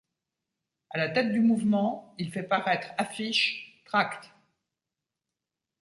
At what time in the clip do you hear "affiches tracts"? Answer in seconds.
2.97-4.31